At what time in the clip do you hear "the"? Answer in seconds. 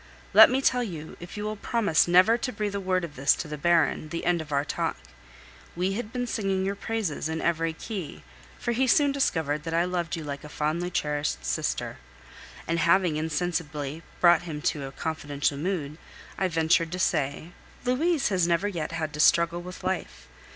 3.47-3.55, 4.09-4.25